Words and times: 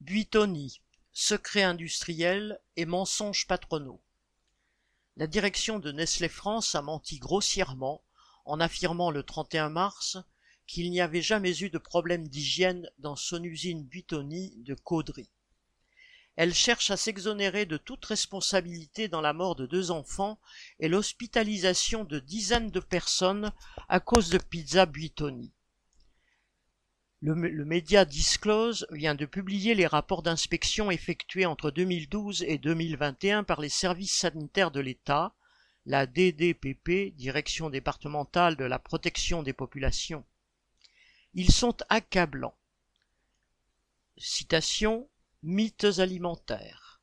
Buitoni, 0.00 0.80
secrets 1.12 1.64
industriels 1.64 2.60
et 2.76 2.86
mensonges 2.86 3.48
patronaux. 3.48 4.00
La 5.16 5.26
direction 5.26 5.80
de 5.80 5.90
Nestlé 5.90 6.28
France 6.28 6.76
a 6.76 6.82
menti 6.82 7.18
grossièrement 7.18 8.04
en 8.44 8.60
affirmant 8.60 9.10
le 9.10 9.24
31 9.24 9.70
mars 9.70 10.16
qu'il 10.68 10.92
n'y 10.92 11.00
avait 11.00 11.20
jamais 11.20 11.58
eu 11.58 11.68
de 11.68 11.78
problème 11.78 12.28
d'hygiène 12.28 12.88
dans 12.98 13.16
son 13.16 13.42
usine 13.42 13.84
Buitoni 13.84 14.54
de 14.58 14.74
Caudry. 14.74 15.32
Elle 16.36 16.54
cherche 16.54 16.92
à 16.92 16.96
s'exonérer 16.96 17.66
de 17.66 17.76
toute 17.76 18.04
responsabilité 18.04 19.08
dans 19.08 19.20
la 19.20 19.32
mort 19.32 19.56
de 19.56 19.66
deux 19.66 19.90
enfants 19.90 20.38
et 20.78 20.86
l'hospitalisation 20.86 22.04
de 22.04 22.20
dizaines 22.20 22.70
de 22.70 22.80
personnes 22.80 23.52
à 23.88 23.98
cause 23.98 24.30
de 24.30 24.38
pizza 24.38 24.86
Buitoni. 24.86 25.52
Le, 27.20 27.34
média 27.64 28.04
Disclose 28.04 28.86
vient 28.92 29.16
de 29.16 29.26
publier 29.26 29.74
les 29.74 29.88
rapports 29.88 30.22
d'inspection 30.22 30.88
effectués 30.92 31.46
entre 31.46 31.72
2012 31.72 32.44
et 32.44 32.58
2021 32.58 33.42
par 33.42 33.60
les 33.60 33.68
services 33.68 34.14
sanitaires 34.14 34.70
de 34.70 34.78
l'État, 34.78 35.34
la 35.84 36.06
DDPP, 36.06 37.16
Direction 37.16 37.70
départementale 37.70 38.54
de 38.54 38.64
la 38.64 38.78
protection 38.78 39.42
des 39.42 39.52
populations. 39.52 40.24
Ils 41.34 41.50
sont 41.50 41.76
accablants. 41.88 42.56
Citation 44.16 45.08
Mythes 45.42 45.98
alimentaires. 45.98 47.00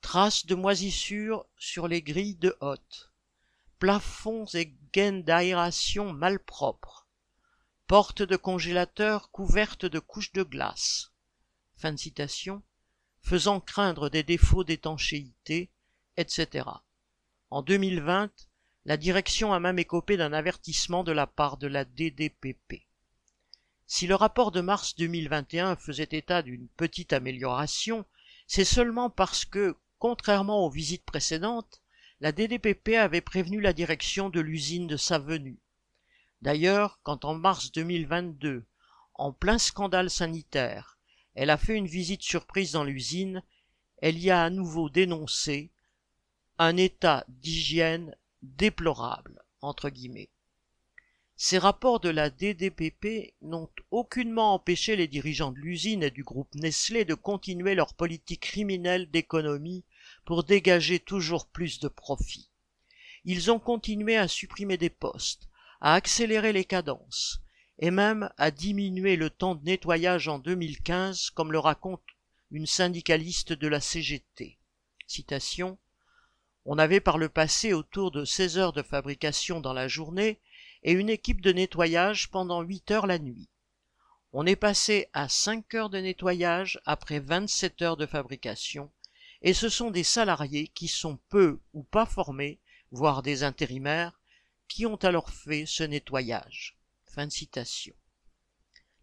Traces 0.00 0.46
de 0.46 0.54
moisissures 0.54 1.44
sur 1.56 1.88
les 1.88 2.02
grilles 2.02 2.36
de 2.36 2.56
hotte. 2.60 3.10
Plafonds 3.80 4.46
et 4.54 4.72
gaines 4.92 5.24
d'aération 5.24 6.12
malpropres 6.12 7.05
porte 7.86 8.22
de 8.22 8.34
congélateur 8.34 9.30
couverte 9.30 9.86
de 9.86 10.00
couches 10.00 10.32
de 10.32 10.42
glace. 10.42 11.12
Fin 11.76 11.92
de 11.92 11.98
citation. 11.98 12.62
Faisant 13.20 13.60
craindre 13.60 14.08
des 14.08 14.24
défauts 14.24 14.64
d'étanchéité, 14.64 15.70
etc. 16.16 16.68
En 17.50 17.62
2020, 17.62 18.32
la 18.86 18.96
direction 18.96 19.52
a 19.52 19.60
même 19.60 19.78
écopé 19.78 20.16
d'un 20.16 20.32
avertissement 20.32 21.04
de 21.04 21.12
la 21.12 21.28
part 21.28 21.58
de 21.58 21.68
la 21.68 21.84
DDPP. 21.84 22.86
Si 23.86 24.08
le 24.08 24.16
rapport 24.16 24.50
de 24.50 24.60
mars 24.60 24.96
2021 24.96 25.76
faisait 25.76 26.08
état 26.10 26.42
d'une 26.42 26.68
petite 26.68 27.12
amélioration, 27.12 28.04
c'est 28.48 28.64
seulement 28.64 29.10
parce 29.10 29.44
que, 29.44 29.76
contrairement 29.98 30.64
aux 30.66 30.70
visites 30.70 31.04
précédentes, 31.04 31.82
la 32.20 32.32
DDPP 32.32 32.94
avait 32.94 33.20
prévenu 33.20 33.60
la 33.60 33.72
direction 33.72 34.28
de 34.28 34.40
l'usine 34.40 34.88
de 34.88 34.96
sa 34.96 35.20
venue. 35.20 35.60
D'ailleurs, 36.46 37.00
quand 37.02 37.24
en 37.24 37.34
mars 37.34 37.72
2022, 37.72 38.64
en 39.14 39.32
plein 39.32 39.58
scandale 39.58 40.08
sanitaire, 40.08 40.96
elle 41.34 41.50
a 41.50 41.56
fait 41.56 41.74
une 41.74 41.88
visite 41.88 42.22
surprise 42.22 42.70
dans 42.70 42.84
l'usine, 42.84 43.42
elle 43.96 44.16
y 44.16 44.30
a 44.30 44.44
à 44.44 44.50
nouveau 44.50 44.88
dénoncé 44.88 45.72
un 46.58 46.76
état 46.76 47.24
d'hygiène 47.26 48.14
déplorable, 48.42 49.42
entre 49.60 49.90
guillemets. 49.90 50.30
Ces 51.34 51.58
rapports 51.58 51.98
de 51.98 52.10
la 52.10 52.30
DDPP 52.30 53.34
n'ont 53.42 53.68
aucunement 53.90 54.54
empêché 54.54 54.94
les 54.94 55.08
dirigeants 55.08 55.50
de 55.50 55.58
l'usine 55.58 56.04
et 56.04 56.12
du 56.12 56.22
groupe 56.22 56.54
Nestlé 56.54 57.04
de 57.04 57.14
continuer 57.14 57.74
leur 57.74 57.94
politique 57.94 58.42
criminelle 58.42 59.10
d'économie 59.10 59.82
pour 60.24 60.44
dégager 60.44 61.00
toujours 61.00 61.48
plus 61.48 61.80
de 61.80 61.88
profits. 61.88 62.50
Ils 63.24 63.50
ont 63.50 63.58
continué 63.58 64.16
à 64.16 64.28
supprimer 64.28 64.76
des 64.76 64.90
postes, 64.90 65.48
à 65.80 65.94
accélérer 65.94 66.52
les 66.52 66.64
cadences, 66.64 67.40
et 67.78 67.90
même 67.90 68.30
à 68.38 68.50
diminuer 68.50 69.16
le 69.16 69.30
temps 69.30 69.54
de 69.54 69.64
nettoyage 69.64 70.28
en 70.28 70.38
2015, 70.38 71.30
comme 71.30 71.52
le 71.52 71.58
raconte 71.58 72.02
une 72.50 72.66
syndicaliste 72.66 73.52
de 73.52 73.68
la 73.68 73.80
CGT. 73.80 74.58
Citation 75.06 75.78
On 76.64 76.78
avait 76.78 77.00
par 77.00 77.18
le 77.18 77.28
passé 77.28 77.72
autour 77.72 78.10
de 78.10 78.24
16 78.24 78.58
heures 78.58 78.72
de 78.72 78.82
fabrication 78.82 79.60
dans 79.60 79.72
la 79.72 79.88
journée 79.88 80.40
et 80.82 80.92
une 80.92 81.10
équipe 81.10 81.40
de 81.40 81.52
nettoyage 81.52 82.30
pendant 82.30 82.62
8 82.62 82.90
heures 82.92 83.06
la 83.06 83.18
nuit. 83.18 83.48
On 84.32 84.46
est 84.46 84.56
passé 84.56 85.08
à 85.12 85.28
5 85.28 85.74
heures 85.74 85.90
de 85.90 85.98
nettoyage 85.98 86.80
après 86.84 87.20
27 87.20 87.82
heures 87.82 87.96
de 87.96 88.06
fabrication, 88.06 88.90
et 89.42 89.54
ce 89.54 89.68
sont 89.68 89.90
des 89.90 90.04
salariés 90.04 90.68
qui 90.68 90.88
sont 90.88 91.18
peu 91.28 91.60
ou 91.72 91.82
pas 91.82 92.06
formés, 92.06 92.60
voire 92.90 93.22
des 93.22 93.42
intérimaires, 93.42 94.18
qui 94.68 94.86
ont 94.86 94.96
alors 94.96 95.30
fait 95.30 95.66
ce 95.66 95.82
nettoyage. 95.82 96.76
Fin 97.06 97.26
de 97.26 97.32
citation. 97.32 97.94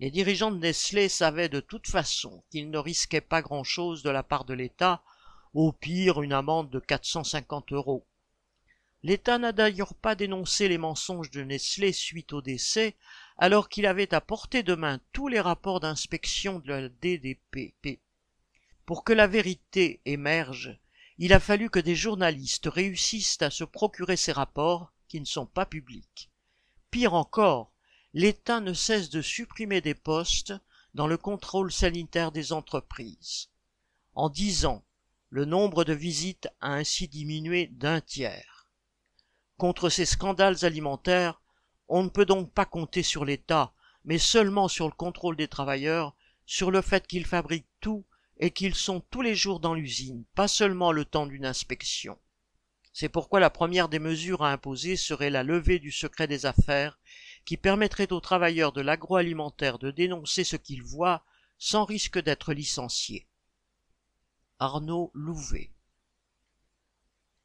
Les 0.00 0.10
dirigeants 0.10 0.50
de 0.50 0.58
Nestlé 0.58 1.08
savaient 1.08 1.48
de 1.48 1.60
toute 1.60 1.86
façon 1.86 2.42
qu'ils 2.50 2.70
ne 2.70 2.78
risquaient 2.78 3.20
pas 3.20 3.40
grand-chose 3.40 4.02
de 4.02 4.10
la 4.10 4.22
part 4.22 4.44
de 4.44 4.54
l'État, 4.54 5.02
au 5.54 5.72
pire 5.72 6.22
une 6.22 6.32
amende 6.32 6.70
de 6.70 6.80
450 6.80 7.72
euros. 7.72 8.06
L'État 9.04 9.38
n'a 9.38 9.52
d'ailleurs 9.52 9.94
pas 9.94 10.14
dénoncé 10.14 10.68
les 10.68 10.78
mensonges 10.78 11.30
de 11.30 11.42
Nestlé 11.42 11.92
suite 11.92 12.32
au 12.32 12.40
décès, 12.40 12.96
alors 13.36 13.68
qu'il 13.68 13.86
avait 13.86 14.14
à 14.14 14.20
portée 14.20 14.62
de 14.62 14.74
main 14.74 15.00
tous 15.12 15.28
les 15.28 15.40
rapports 15.40 15.80
d'inspection 15.80 16.60
de 16.60 16.68
la 16.68 16.88
DDPP. 16.88 18.00
Pour 18.86 19.04
que 19.04 19.12
la 19.12 19.26
vérité 19.26 20.00
émerge, 20.04 20.78
il 21.18 21.32
a 21.32 21.40
fallu 21.40 21.70
que 21.70 21.78
des 21.78 21.96
journalistes 21.96 22.66
réussissent 22.66 23.42
à 23.42 23.50
se 23.50 23.64
procurer 23.64 24.16
ces 24.16 24.32
rapports 24.32 24.92
qui 25.12 25.20
ne 25.20 25.26
sont 25.26 25.44
pas 25.44 25.66
publics. 25.66 26.30
Pire 26.90 27.12
encore, 27.12 27.70
l'État 28.14 28.60
ne 28.60 28.72
cesse 28.72 29.10
de 29.10 29.20
supprimer 29.20 29.82
des 29.82 29.92
postes 29.94 30.54
dans 30.94 31.06
le 31.06 31.18
contrôle 31.18 31.70
sanitaire 31.70 32.32
des 32.32 32.54
entreprises. 32.54 33.50
En 34.14 34.30
dix 34.30 34.64
ans, 34.64 34.86
le 35.28 35.44
nombre 35.44 35.84
de 35.84 35.92
visites 35.92 36.48
a 36.62 36.72
ainsi 36.72 37.08
diminué 37.08 37.66
d'un 37.66 38.00
tiers. 38.00 38.70
Contre 39.58 39.90
ces 39.90 40.06
scandales 40.06 40.64
alimentaires, 40.64 41.42
on 41.88 42.02
ne 42.04 42.08
peut 42.08 42.24
donc 42.24 42.50
pas 42.50 42.64
compter 42.64 43.02
sur 43.02 43.26
l'État, 43.26 43.74
mais 44.06 44.18
seulement 44.18 44.66
sur 44.66 44.86
le 44.86 44.94
contrôle 44.94 45.36
des 45.36 45.48
travailleurs, 45.48 46.16
sur 46.46 46.70
le 46.70 46.80
fait 46.80 47.06
qu'ils 47.06 47.26
fabriquent 47.26 47.68
tout 47.82 48.06
et 48.38 48.50
qu'ils 48.50 48.76
sont 48.76 49.00
tous 49.10 49.20
les 49.20 49.34
jours 49.34 49.60
dans 49.60 49.74
l'usine, 49.74 50.24
pas 50.34 50.48
seulement 50.48 50.90
le 50.90 51.04
temps 51.04 51.26
d'une 51.26 51.44
inspection. 51.44 52.18
C'est 52.92 53.08
pourquoi 53.08 53.40
la 53.40 53.50
première 53.50 53.88
des 53.88 53.98
mesures 53.98 54.42
à 54.42 54.52
imposer 54.52 54.96
serait 54.96 55.30
la 55.30 55.42
levée 55.42 55.78
du 55.78 55.90
secret 55.90 56.26
des 56.26 56.46
affaires, 56.46 56.98
qui 57.44 57.56
permettrait 57.56 58.12
aux 58.12 58.20
travailleurs 58.20 58.72
de 58.72 58.80
l'agroalimentaire 58.80 59.78
de 59.78 59.90
dénoncer 59.90 60.44
ce 60.44 60.56
qu'ils 60.56 60.82
voient 60.82 61.24
sans 61.58 61.84
risque 61.84 62.20
d'être 62.20 62.52
licenciés. 62.52 63.26
Arnaud 64.58 65.10
Louvet 65.14 65.70